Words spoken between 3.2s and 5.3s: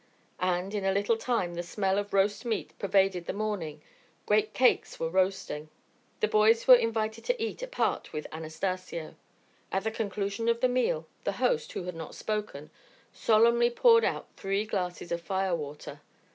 the morning, great cakes were